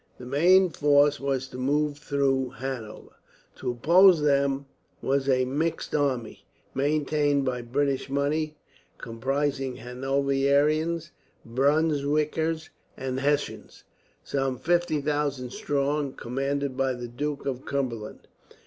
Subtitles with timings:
[0.17, 3.17] The main force was to move through Hanover.
[3.57, 4.65] To oppose them
[4.99, 6.43] was a mixed army,
[6.73, 8.57] maintained by British money,
[8.97, 11.11] comprising Hanoverians,
[11.45, 13.83] Brunswickers, and Hessians,
[14.23, 18.27] some 50,000 strong, commanded by the Duke of Cumberland.